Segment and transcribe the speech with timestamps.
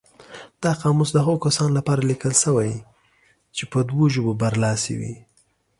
[0.63, 2.71] دا قاموس د هغو کسانو لپاره لیکل شوی
[3.55, 5.15] چې په دوو ژبو برلاسي وي.